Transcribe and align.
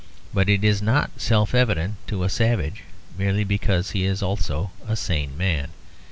But 0.33 0.49
it 0.49 0.63
is 0.63 0.81
not 0.81 1.11
self 1.21 1.53
evident 1.53 1.93
to 2.07 2.23
a 2.23 2.29
savage 2.29 2.81
merely 3.19 3.43
because 3.43 3.91
he 3.91 4.03
is 4.05 4.23
also 4.23 4.71
a 4.87 4.95
sane 4.95 5.37
man. 5.37 5.69